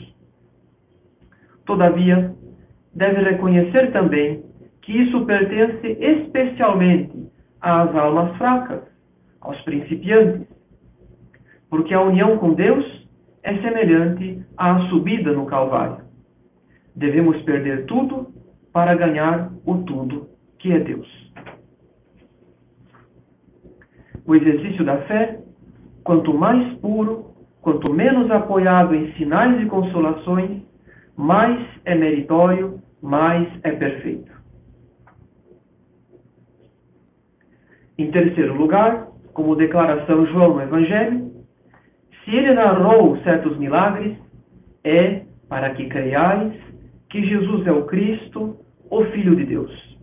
Todavia, 1.64 2.34
deve 2.92 3.22
reconhecer 3.22 3.92
também 3.92 4.42
que 4.82 4.90
isso 4.90 5.24
pertence 5.24 5.86
especialmente 5.86 7.30
às 7.60 7.94
almas 7.94 8.36
fracas, 8.38 8.82
aos 9.40 9.60
principiantes, 9.60 10.48
porque 11.68 11.94
a 11.94 12.00
união 12.00 12.38
com 12.38 12.54
Deus 12.54 13.08
é 13.44 13.54
semelhante 13.58 14.44
à 14.56 14.80
subida 14.88 15.32
no 15.32 15.46
Calvário. 15.46 16.04
Devemos 16.96 17.40
perder 17.42 17.86
tudo 17.86 18.40
para 18.72 18.94
ganhar 18.94 19.50
o 19.64 19.78
tudo 19.78 20.28
que 20.58 20.72
é 20.72 20.78
Deus. 20.78 21.08
O 24.26 24.34
exercício 24.34 24.84
da 24.84 24.98
fé, 25.02 25.40
quanto 26.04 26.32
mais 26.32 26.78
puro, 26.78 27.34
quanto 27.60 27.92
menos 27.92 28.30
apoiado 28.30 28.94
em 28.94 29.12
sinais 29.14 29.60
e 29.60 29.66
consolações, 29.66 30.62
mais 31.16 31.66
é 31.84 31.94
meritório, 31.94 32.80
mais 33.02 33.48
é 33.62 33.72
perfeito. 33.72 34.30
Em 37.98 38.10
terceiro 38.10 38.54
lugar, 38.54 39.08
como 39.34 39.56
declara 39.56 40.06
São 40.06 40.26
João 40.26 40.54
no 40.54 40.62
Evangelho, 40.62 41.30
se 42.24 42.30
ele 42.30 42.54
narrou 42.54 43.18
certos 43.22 43.58
milagres, 43.58 44.16
é 44.84 45.22
para 45.48 45.74
que 45.74 45.86
creiais 45.86 46.54
que 47.10 47.26
Jesus 47.26 47.66
é 47.66 47.72
o 47.72 47.84
Cristo, 47.86 48.56
o 48.88 49.04
Filho 49.06 49.34
de 49.34 49.44
Deus. 49.44 49.98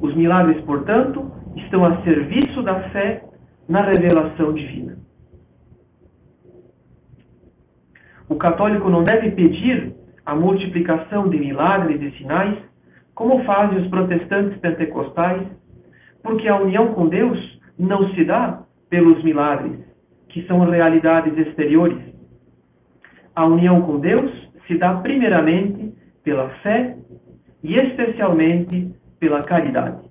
Os 0.00 0.14
milagres, 0.16 0.60
portanto, 0.64 1.30
estão 1.56 1.84
a 1.84 2.02
serviço 2.02 2.62
da 2.62 2.90
fé 2.90 3.24
na 3.68 3.82
revelação 3.82 4.52
divina. 4.52 4.98
O 8.28 8.34
católico 8.34 8.90
não 8.90 9.04
deve 9.04 9.30
pedir 9.30 9.94
a 10.26 10.34
multiplicação 10.34 11.28
de 11.28 11.38
milagres 11.38 12.02
e 12.02 12.18
sinais, 12.18 12.58
como 13.14 13.44
fazem 13.44 13.78
os 13.78 13.88
protestantes 13.88 14.58
pentecostais, 14.58 15.46
porque 16.22 16.48
a 16.48 16.56
união 16.56 16.94
com 16.94 17.08
Deus 17.08 17.60
não 17.78 18.12
se 18.14 18.24
dá 18.24 18.62
pelos 18.90 19.22
milagres, 19.22 19.78
que 20.28 20.44
são 20.46 20.60
realidades 20.60 21.36
exteriores. 21.38 22.11
A 23.34 23.46
união 23.46 23.80
com 23.82 23.98
Deus 23.98 24.50
se 24.66 24.76
dá 24.76 24.94
primeiramente 24.96 25.94
pela 26.22 26.48
fé 26.60 26.96
e 27.62 27.76
especialmente 27.76 28.94
pela 29.18 29.42
caridade. 29.42 30.02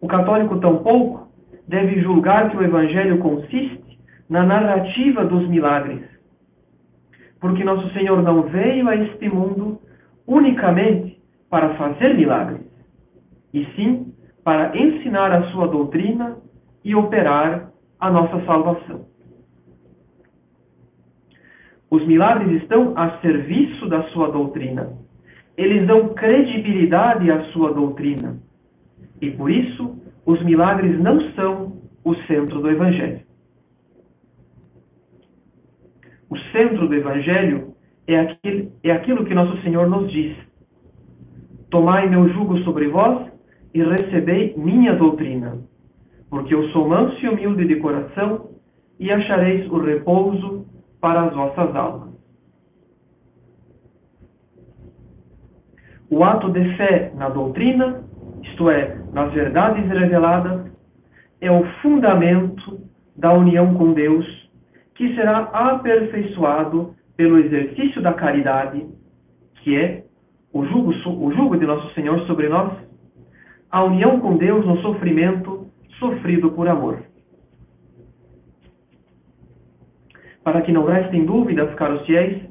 O 0.00 0.08
católico 0.08 0.58
tampouco 0.58 1.28
deve 1.68 2.00
julgar 2.00 2.50
que 2.50 2.56
o 2.56 2.62
evangelho 2.62 3.18
consiste 3.18 4.00
na 4.28 4.44
narrativa 4.44 5.24
dos 5.24 5.48
milagres, 5.48 6.02
porque 7.40 7.62
nosso 7.62 7.92
Senhor 7.92 8.22
não 8.22 8.42
veio 8.42 8.88
a 8.88 8.96
este 8.96 9.32
mundo 9.32 9.80
unicamente 10.26 11.20
para 11.48 11.74
fazer 11.74 12.14
milagres, 12.14 12.66
e 13.52 13.64
sim 13.76 14.12
para 14.42 14.76
ensinar 14.76 15.32
a 15.32 15.50
sua 15.50 15.68
doutrina 15.68 16.36
e 16.84 16.94
operar 16.94 17.70
a 17.98 18.10
nossa 18.10 18.44
salvação. 18.46 19.06
Os 21.90 22.06
milagres 22.06 22.62
estão 22.62 22.92
a 22.96 23.18
serviço 23.18 23.88
da 23.88 24.04
sua 24.10 24.30
doutrina. 24.30 24.92
Eles 25.56 25.86
dão 25.88 26.14
credibilidade 26.14 27.28
à 27.30 27.42
sua 27.46 27.72
doutrina. 27.74 28.38
E 29.20 29.30
por 29.32 29.50
isso, 29.50 29.98
os 30.24 30.42
milagres 30.44 30.98
não 31.00 31.20
são 31.32 31.80
o 32.04 32.14
centro 32.26 32.60
do 32.60 32.70
Evangelho. 32.70 33.20
O 36.30 36.38
centro 36.52 36.86
do 36.86 36.94
Evangelho 36.94 37.74
é 38.06 38.20
aquilo, 38.20 38.72
é 38.84 38.92
aquilo 38.92 39.24
que 39.24 39.34
nosso 39.34 39.60
Senhor 39.62 39.88
nos 39.88 40.10
diz: 40.12 40.36
Tomai 41.70 42.08
meu 42.08 42.28
jugo 42.28 42.58
sobre 42.58 42.86
vós 42.86 43.30
e 43.74 43.82
recebei 43.82 44.54
minha 44.56 44.94
doutrina, 44.94 45.58
porque 46.30 46.54
eu 46.54 46.68
sou 46.68 46.88
manso 46.88 47.16
e 47.24 47.28
humilde 47.28 47.66
de 47.66 47.76
coração, 47.76 48.50
e 48.98 49.10
achareis 49.10 49.68
o 49.70 49.78
repouso 49.78 50.69
para 51.00 51.22
as 51.22 51.34
vossas 51.34 51.74
almas. 51.74 52.10
O 56.10 56.24
ato 56.24 56.50
de 56.50 56.76
fé 56.76 57.12
na 57.14 57.28
doutrina, 57.28 58.02
isto 58.42 58.68
é, 58.68 58.98
nas 59.12 59.32
verdades 59.32 59.88
reveladas, 59.88 60.70
é 61.40 61.50
o 61.50 61.64
fundamento 61.80 62.80
da 63.16 63.32
união 63.32 63.74
com 63.74 63.92
Deus, 63.92 64.26
que 64.94 65.14
será 65.14 65.38
aperfeiçoado 65.52 66.94
pelo 67.16 67.38
exercício 67.38 68.02
da 68.02 68.12
caridade, 68.12 68.86
que 69.62 69.76
é 69.76 70.04
o 70.52 70.64
jugo, 70.64 70.90
o 70.90 71.32
jugo 71.32 71.56
de 71.56 71.66
nosso 71.66 71.94
Senhor 71.94 72.20
sobre 72.26 72.48
nós, 72.48 72.72
a 73.70 73.84
união 73.84 74.18
com 74.20 74.36
Deus 74.36 74.66
no 74.66 74.78
sofrimento 74.78 75.66
sofrido 75.98 76.50
por 76.50 76.66
amor. 76.66 77.09
Para 80.44 80.62
que 80.62 80.72
não 80.72 80.84
restem 80.84 81.24
dúvidas, 81.24 81.74
caros 81.74 82.04
fiéis, 82.06 82.42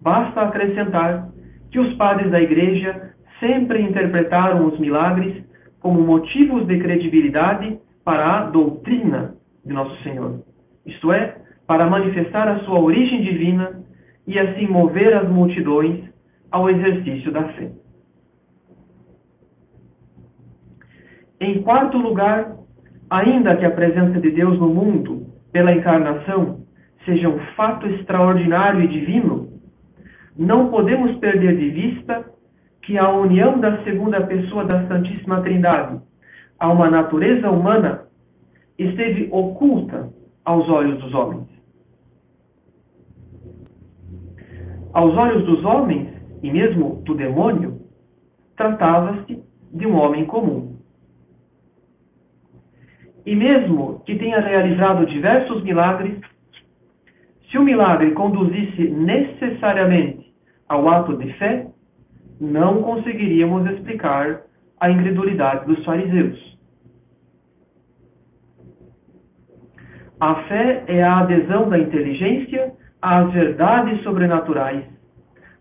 basta 0.00 0.42
acrescentar 0.42 1.28
que 1.70 1.78
os 1.78 1.94
padres 1.94 2.30
da 2.30 2.40
Igreja 2.40 3.14
sempre 3.38 3.80
interpretaram 3.80 4.66
os 4.66 4.78
milagres 4.78 5.42
como 5.80 6.02
motivos 6.02 6.66
de 6.66 6.78
credibilidade 6.78 7.78
para 8.04 8.38
a 8.38 8.44
doutrina 8.44 9.34
de 9.64 9.72
Nosso 9.72 10.02
Senhor, 10.02 10.42
isto 10.84 11.12
é, 11.12 11.36
para 11.66 11.88
manifestar 11.88 12.48
a 12.48 12.60
sua 12.60 12.80
origem 12.80 13.22
divina 13.22 13.82
e 14.26 14.38
assim 14.38 14.66
mover 14.66 15.16
as 15.16 15.28
multidões 15.28 16.04
ao 16.50 16.68
exercício 16.68 17.30
da 17.30 17.44
fé. 17.52 17.70
Em 21.40 21.62
quarto 21.62 21.96
lugar, 21.96 22.56
ainda 23.08 23.56
que 23.56 23.64
a 23.64 23.70
presença 23.70 24.20
de 24.20 24.30
Deus 24.30 24.58
no 24.58 24.68
mundo 24.68 25.26
pela 25.52 25.72
encarnação 25.72 26.59
seja 27.04 27.28
um 27.28 27.38
fato 27.56 27.86
extraordinário 27.86 28.82
e 28.82 28.88
divino, 28.88 29.48
não 30.36 30.70
podemos 30.70 31.16
perder 31.18 31.56
de 31.56 31.70
vista 31.70 32.24
que 32.82 32.96
a 32.98 33.10
união 33.10 33.58
da 33.58 33.82
segunda 33.84 34.20
pessoa 34.26 34.64
da 34.64 34.86
Santíssima 34.88 35.42
Trindade 35.42 36.00
a 36.58 36.70
uma 36.70 36.90
natureza 36.90 37.50
humana 37.50 38.06
esteve 38.78 39.28
oculta 39.30 40.10
aos 40.44 40.68
olhos 40.68 41.00
dos 41.00 41.14
homens. 41.14 41.48
Aos 44.92 45.14
olhos 45.14 45.44
dos 45.46 45.64
homens, 45.64 46.08
e 46.42 46.50
mesmo 46.50 46.96
do 47.04 47.14
demônio, 47.14 47.80
tratava-se 48.56 49.42
de 49.72 49.86
um 49.86 49.96
homem 49.96 50.24
comum. 50.24 50.76
E 53.24 53.36
mesmo 53.36 54.00
que 54.04 54.16
tenha 54.16 54.40
realizado 54.40 55.06
diversos 55.06 55.62
milagres, 55.62 56.18
se 57.50 57.58
o 57.58 57.62
milagre 57.62 58.12
conduzisse 58.12 58.88
necessariamente 58.88 60.32
ao 60.68 60.88
ato 60.88 61.16
de 61.16 61.32
fé, 61.34 61.66
não 62.40 62.82
conseguiríamos 62.82 63.68
explicar 63.72 64.42
a 64.78 64.90
incredulidade 64.90 65.66
dos 65.66 65.84
fariseus. 65.84 66.58
A 70.20 70.34
fé 70.44 70.84
é 70.86 71.02
a 71.02 71.18
adesão 71.18 71.68
da 71.68 71.78
inteligência 71.78 72.72
às 73.02 73.32
verdades 73.32 74.02
sobrenaturais, 74.02 74.84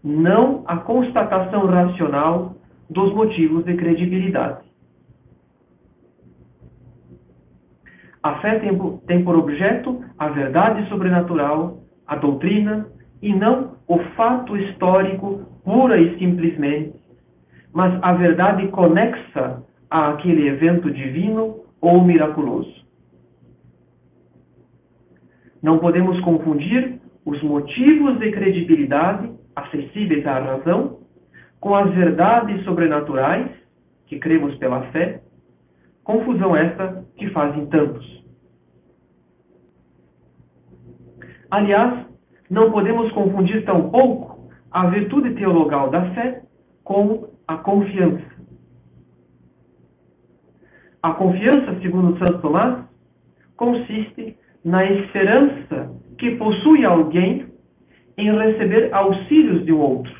não 0.03 0.63
a 0.67 0.77
constatação 0.77 1.65
racional 1.65 2.55
dos 2.89 3.13
motivos 3.13 3.65
de 3.65 3.75
credibilidade. 3.75 4.69
A 8.21 8.35
fé 8.41 8.59
tem, 9.07 9.23
por 9.23 9.37
objeto 9.37 10.03
a 10.17 10.27
verdade 10.27 10.87
sobrenatural, 10.89 11.78
a 12.09 12.15
doutrina, 12.15 12.87
e 13.21 13.33
não 13.33 13.75
o 13.87 13.99
fato 14.15 14.57
histórico 14.57 15.45
pura 15.63 15.99
e 15.99 16.17
simplesmente, 16.17 16.93
mas 17.71 17.97
a 18.01 18.13
verdade 18.13 18.67
conexa 18.69 19.63
àquele 19.89 20.47
evento 20.47 20.89
divino 20.89 21.61
ou 21.79 22.03
miraculoso. 22.03 22.73
Não 25.61 25.77
podemos 25.77 26.19
confundir 26.21 26.99
os 27.25 27.41
motivos 27.43 28.17
de 28.17 28.31
credibilidade 28.31 29.29
acessíveis 29.55 30.25
à 30.25 30.39
razão 30.39 30.99
com 31.59 31.75
as 31.75 31.93
verdades 31.93 32.63
sobrenaturais 32.63 33.51
que 34.07 34.17
cremos 34.17 34.55
pela 34.55 34.81
fé, 34.91 35.21
confusão 36.03 36.55
esta 36.55 37.05
que 37.17 37.29
fazem 37.29 37.67
tantos. 37.67 38.18
Aliás, 41.51 42.05
não 42.49 42.71
podemos 42.71 43.11
confundir 43.11 43.65
tampouco 43.65 44.49
a 44.71 44.87
virtude 44.87 45.33
teologal 45.35 45.89
da 45.89 46.13
fé 46.13 46.43
com 46.83 47.27
a 47.47 47.57
confiança. 47.57 48.29
A 51.01 51.13
confiança, 51.13 51.79
segundo 51.81 52.17
Santo 52.19 52.41
Tomás, 52.41 52.85
consiste 53.55 54.37
na 54.63 54.85
esperança 54.85 55.95
que 56.17 56.35
possui 56.35 56.85
alguém 56.85 57.47
em 58.17 58.37
receber 58.37 58.93
auxílios 58.93 59.65
de 59.65 59.71
um 59.71 59.79
outro, 59.79 60.13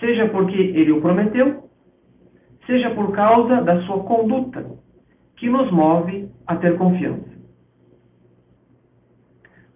seja 0.00 0.28
porque 0.28 0.56
ele 0.56 0.90
o 0.90 1.00
prometeu, 1.00 1.70
seja 2.66 2.90
por 2.90 3.12
causa 3.12 3.62
da 3.62 3.80
sua 3.82 4.02
conduta, 4.02 4.66
que 5.36 5.48
nos 5.48 5.70
move 5.70 6.28
a 6.46 6.56
ter 6.56 6.76
confiança. 6.76 7.27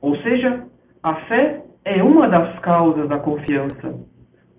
Ou 0.03 0.17
seja, 0.17 0.67
a 1.03 1.15
fé 1.15 1.63
é 1.85 2.03
uma 2.03 2.29
das 2.29 2.59
causas 2.59 3.09
da 3.09 3.21
confiança, 3.21 3.95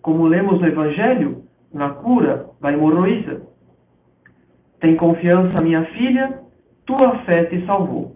como 0.01 0.25
lemos 0.25 0.59
no 0.61 0.67
Evangelho, 0.67 1.43
na 1.71 1.89
cura 1.89 2.47
da 2.61 2.71
hemorroísa. 2.71 3.41
Tem 4.79 4.95
confiança, 4.95 5.61
minha 5.61 5.83
filha, 5.85 6.39
tua 6.85 7.19
fé 7.25 7.43
te 7.45 7.65
salvou. 7.65 8.15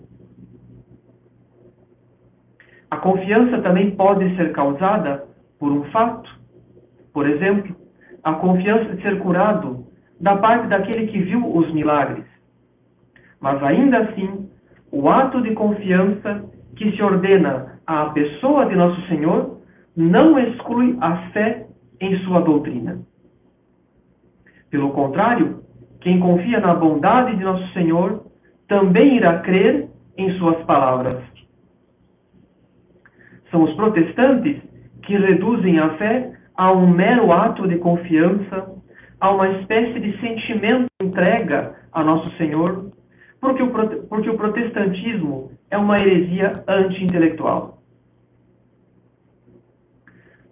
A 2.89 2.97
confiança 2.97 3.61
também 3.61 3.91
pode 3.91 4.33
ser 4.37 4.53
causada 4.53 5.25
por 5.59 5.71
um 5.71 5.83
fato. 5.91 6.29
Por 7.13 7.27
exemplo, 7.27 7.75
a 8.23 8.33
confiança 8.35 8.95
de 8.95 9.01
ser 9.01 9.19
curado 9.19 9.85
da 10.19 10.37
parte 10.37 10.67
daquele 10.67 11.07
que 11.07 11.19
viu 11.19 11.45
os 11.55 11.73
milagres. 11.73 12.25
Mas 13.41 13.61
ainda 13.63 13.99
assim, 13.99 14.49
o 14.91 15.09
ato 15.09 15.41
de 15.41 15.53
confiança 15.53 16.43
que 16.77 16.91
se 16.95 17.01
ordena 17.01 17.79
à 17.85 18.05
pessoa 18.07 18.65
de 18.65 18.75
Nosso 18.75 19.01
Senhor 19.07 19.61
não 19.95 20.37
exclui 20.39 20.95
a 21.01 21.17
fé 21.31 21.67
em 21.99 22.17
sua 22.19 22.41
doutrina. 22.41 22.99
Pelo 24.69 24.91
contrário, 24.91 25.63
quem 26.01 26.19
confia 26.19 26.59
na 26.59 26.75
bondade 26.75 27.35
de 27.35 27.43
Nosso 27.43 27.67
Senhor 27.73 28.25
também 28.67 29.17
irá 29.17 29.39
crer 29.39 29.89
em 30.17 30.31
suas 30.37 30.57
palavras. 30.65 31.15
São 33.49 33.63
os 33.63 33.73
protestantes 33.75 34.61
que 35.03 35.17
reduzem 35.17 35.79
a 35.79 35.89
fé 35.97 36.33
a 36.55 36.71
um 36.71 36.87
mero 36.87 37.31
ato 37.31 37.67
de 37.67 37.77
confiança, 37.77 38.75
a 39.19 39.31
uma 39.31 39.49
espécie 39.59 39.99
de 39.99 40.19
sentimento 40.19 40.85
de 40.99 41.07
entrega 41.07 41.75
a 41.91 42.03
Nosso 42.03 42.31
Senhor, 42.37 42.91
porque 43.39 43.63
o, 43.63 43.69
porque 44.07 44.29
o 44.29 44.37
protestantismo 44.37 45.51
é 45.69 45.77
uma 45.77 45.97
heresia 45.97 46.53
anti-intelectual. 46.67 47.77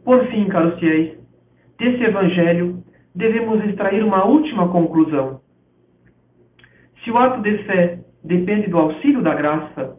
Por 0.03 0.25
fim, 0.27 0.47
caros 0.47 0.79
fiéis, 0.79 1.17
desse 1.79 2.03
evangelho 2.03 2.83
devemos 3.13 3.63
extrair 3.65 4.03
uma 4.03 4.25
última 4.25 4.69
conclusão. 4.69 5.41
Se 7.03 7.11
o 7.11 7.17
ato 7.17 7.41
de 7.41 7.57
fé 7.63 7.99
depende 8.23 8.69
do 8.69 8.77
auxílio 8.77 9.21
da 9.21 9.33
graça, 9.33 9.97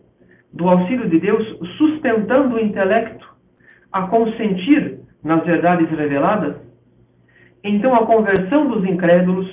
do 0.52 0.68
auxílio 0.68 1.08
de 1.08 1.18
Deus 1.18 1.44
sustentando 1.76 2.56
o 2.56 2.60
intelecto 2.60 3.26
a 3.92 4.06
consentir 4.06 5.00
nas 5.22 5.44
verdades 5.44 5.88
reveladas, 5.90 6.56
então 7.64 7.94
a 7.94 8.06
conversão 8.06 8.68
dos 8.68 8.84
incrédulos 8.84 9.46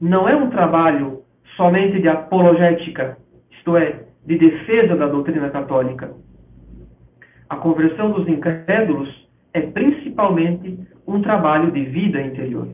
não 0.00 0.28
é 0.28 0.36
um 0.36 0.50
trabalho 0.50 1.15
somente 1.56 2.00
de 2.00 2.08
apologética, 2.08 3.16
isto 3.50 3.76
é, 3.76 4.04
de 4.24 4.38
defesa 4.38 4.96
da 4.96 5.06
doutrina 5.06 5.50
católica. 5.50 6.14
A 7.48 7.56
conversão 7.56 8.10
dos 8.10 8.28
incrédulos 8.28 9.08
é 9.54 9.60
principalmente 9.60 10.78
um 11.06 11.22
trabalho 11.22 11.70
de 11.70 11.84
vida 11.84 12.20
interior. 12.20 12.68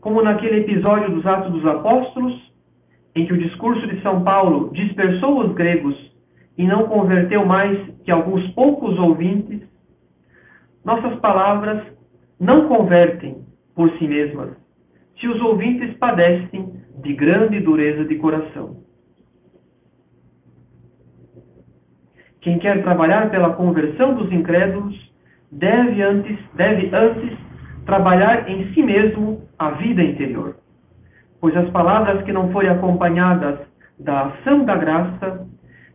Como 0.00 0.22
naquele 0.22 0.60
episódio 0.60 1.14
dos 1.14 1.26
Atos 1.26 1.52
dos 1.52 1.66
Apóstolos, 1.66 2.52
em 3.14 3.26
que 3.26 3.32
o 3.32 3.38
discurso 3.38 3.86
de 3.86 4.00
São 4.02 4.22
Paulo 4.22 4.70
dispersou 4.72 5.44
os 5.44 5.52
gregos 5.54 5.96
e 6.56 6.66
não 6.66 6.86
converteu 6.86 7.44
mais 7.44 7.78
que 8.04 8.10
alguns 8.10 8.46
poucos 8.52 8.98
ouvintes, 8.98 9.62
nossas 10.84 11.18
palavras 11.20 11.82
não 12.38 12.68
convertem 12.68 13.45
por 13.76 13.90
si 13.98 14.08
mesmas, 14.08 14.56
se 15.20 15.28
os 15.28 15.40
ouvintes 15.42 15.94
padecem 15.98 16.72
de 17.02 17.12
grande 17.12 17.60
dureza 17.60 18.04
de 18.06 18.16
coração. 18.16 18.78
Quem 22.40 22.58
quer 22.58 22.82
trabalhar 22.82 23.30
pela 23.30 23.52
conversão 23.52 24.14
dos 24.14 24.32
incrédulos 24.32 24.94
deve 25.52 26.02
antes, 26.02 26.38
deve 26.54 26.94
antes 26.94 27.36
trabalhar 27.84 28.48
em 28.48 28.72
si 28.72 28.82
mesmo 28.82 29.42
a 29.58 29.70
vida 29.72 30.02
interior. 30.02 30.56
Pois 31.40 31.56
as 31.56 31.68
palavras 31.70 32.22
que 32.24 32.32
não 32.32 32.50
forem 32.50 32.70
acompanhadas 32.70 33.58
da 33.98 34.26
ação 34.26 34.64
da 34.64 34.76
graça, 34.76 35.46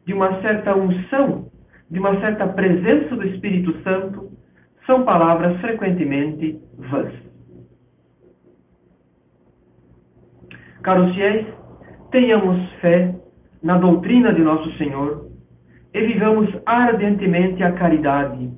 de 0.06 0.14
uma 0.14 0.42
certa 0.42 0.76
unção, 0.76 1.48
de 1.90 2.00
uma 2.00 2.20
certa 2.20 2.48
presença 2.48 3.16
do 3.16 3.26
Espírito 3.28 3.74
Santo, 3.82 4.32
são 4.86 5.04
palavras 5.04 5.60
frequentemente 5.62 6.60
vãs. 6.78 7.31
Caros 10.84 11.14
fiéis, 11.14 11.46
tenhamos 12.12 12.70
fé 12.82 13.16
na 13.62 13.78
doutrina 13.78 14.34
de 14.34 14.42
nosso 14.42 14.72
Senhor 14.78 15.28
e 15.94 16.02
vivamos 16.02 16.50
ardentemente 16.66 17.62
a 17.62 17.74
caridade, 17.74 18.50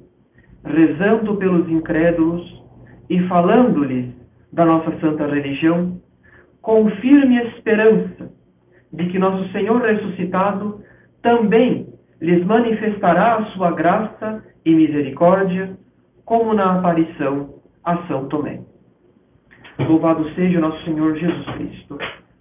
rezando 0.63 1.36
pelos 1.36 1.67
incrédulos 1.69 2.63
e 3.09 3.19
falando-lhes 3.27 4.13
da 4.53 4.65
nossa 4.65 4.97
santa 4.99 5.27
religião, 5.27 5.99
com 6.62 6.89
firme 7.01 7.38
esperança 7.47 8.31
de 8.93 9.07
que 9.07 9.19
nosso 9.19 9.51
Senhor 9.51 9.81
ressuscitado 9.81 10.81
também 11.21 11.88
lhes 12.21 12.45
manifestará 12.45 13.36
a 13.36 13.45
sua 13.47 13.71
graça 13.71 14.43
e 14.63 14.73
misericórdia, 14.73 15.77
como 16.23 16.53
na 16.53 16.79
aparição 16.79 17.55
a 17.83 17.97
São 18.07 18.29
Tomé. 18.29 18.62
Louvado 19.79 20.29
seja 20.36 20.59
nosso 20.59 20.81
Senhor 20.86 21.17
Jesus 21.17 21.45
Cristo, 21.55 21.97